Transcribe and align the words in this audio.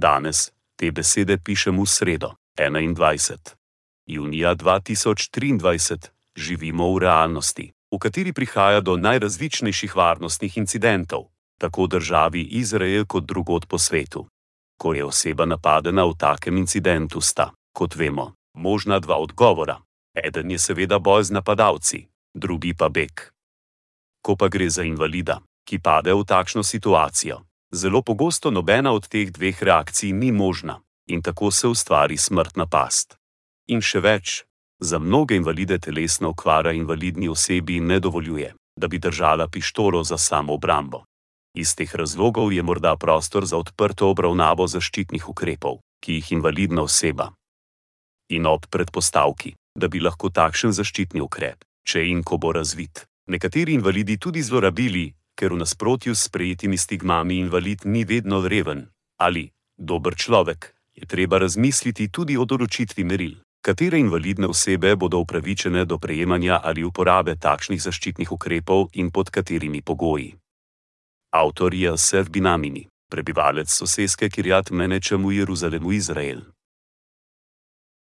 Danes 0.00 0.48
te 0.80 0.88
besede 0.88 1.36
pišem 1.36 1.76
v 1.76 1.84
sredo, 1.84 2.32
21. 2.56 3.36
junija 4.08 4.54
2023, 4.56 6.08
živimo 6.32 6.88
v 6.94 7.04
realnosti, 7.04 7.66
v 7.68 7.98
kateri 8.00 8.32
prihaja 8.32 8.80
do 8.80 8.96
najrazličnejših 8.96 9.92
varnostnih 9.92 10.56
incidentov, 10.56 11.28
tako 11.60 11.84
v 11.84 12.00
državi 12.00 12.42
Izrael 12.56 13.04
kot 13.04 13.28
drugod 13.28 13.68
po 13.68 13.76
svetu. 13.76 14.24
Ko 14.80 14.96
je 14.96 15.04
oseba 15.04 15.44
napadena 15.44 16.08
v 16.08 16.16
takem 16.16 16.56
incidentu, 16.56 17.20
sta, 17.20 17.52
kot 17.76 17.92
vemo, 17.92 18.32
možna 18.56 19.04
dva 19.04 19.20
odgovora. 19.20 19.84
Eden 20.16 20.48
je 20.50 20.58
seveda 20.58 20.96
boj 20.96 21.28
z 21.28 21.36
napadalci, 21.36 22.08
drugi 22.32 22.72
pa 22.72 22.88
beg. 22.88 23.12
Ko 24.24 24.32
pa 24.32 24.48
gre 24.48 24.72
za 24.72 24.80
invalida, 24.80 25.44
ki 25.68 25.76
pade 25.76 26.16
v 26.16 26.24
takšno 26.24 26.64
situacijo, 26.64 27.44
zelo 27.72 28.02
pogosto 28.02 28.50
nobena 28.50 28.92
od 28.92 29.08
teh 29.08 29.30
dveh 29.30 29.62
reakcij 29.62 30.12
ni 30.12 30.32
možna 30.32 30.80
in 31.06 31.22
tako 31.22 31.50
se 31.50 31.68
ustvari 31.68 32.16
smrtna 32.16 32.66
past. 32.66 33.16
In 33.68 33.80
še 33.82 34.00
več, 34.00 34.44
za 34.80 34.98
mnoge 34.98 35.36
invalide 35.36 35.78
telesna 35.78 36.28
okvara 36.28 36.72
invalidni 36.72 37.28
osebi 37.28 37.80
ne 37.80 37.98
dovoljuje, 38.00 38.54
da 38.80 38.88
bi 38.88 38.98
držala 38.98 39.48
pištolo 39.48 40.04
za 40.04 40.18
samo 40.18 40.54
obrambo. 40.54 41.04
Iz 41.54 41.74
teh 41.74 41.94
razlogov 41.94 42.52
je 42.52 42.62
morda 42.62 42.96
prostor 42.96 43.46
za 43.46 43.56
odprto 43.56 44.10
obravnavo 44.10 44.66
zaščitnih 44.66 45.28
ukrepov, 45.28 45.80
ki 46.02 46.20
jih 46.20 46.32
invalidna 46.32 46.82
oseba. 46.82 47.32
In 48.30 48.46
ob 48.46 48.66
predpostavki, 48.70 49.54
da 49.74 49.88
bi 49.88 50.00
lahko 50.00 50.30
takšen 50.30 50.72
zaščitni 50.72 51.20
ukrep, 51.20 51.64
če 51.82 52.06
in 52.06 52.22
ko 52.22 52.38
bo 52.38 52.52
razvit, 52.54 53.04
nekateri 53.26 53.74
invalidi 53.74 54.16
tudi 54.18 54.42
zlorabili, 54.42 55.10
ker 55.40 55.56
v 55.56 55.64
nasprotju 55.64 56.12
s 56.12 56.28
sprejetimi 56.28 56.76
stigmami 56.76 57.40
invalid 57.40 57.88
ni 57.88 58.04
vedno 58.04 58.44
reven 58.44 58.84
ali 59.16 59.48
dober 59.76 60.14
človek, 60.16 60.74
je 60.94 61.06
treba 61.06 61.38
razmisliti 61.38 62.08
tudi 62.08 62.36
o 62.36 62.44
določitvi 62.44 63.04
meril, 63.04 63.34
katere 63.64 64.00
invalidne 64.00 64.48
osebe 64.52 64.92
bodo 64.96 65.20
upravičene 65.24 65.84
do 65.84 65.98
prejemanja 65.98 66.60
ali 66.64 66.84
uporabe 66.84 67.36
takšnih 67.36 67.80
zaščitnih 67.80 68.32
ukrepov 68.32 68.88
in 69.00 69.10
pod 69.10 69.30
katerimi 69.32 69.82
pogoji. 69.82 70.34
Avtor 71.32 71.74
je 71.74 71.96
Sef 71.96 72.28
Binamini, 72.28 72.88
prebivalec 73.12 73.70
soseske 73.70 74.28
Kirjat 74.28 74.70
Menečem 74.70 75.24
v 75.24 75.40
Jeruzalemu, 75.40 75.92
Izrael. 75.92 76.42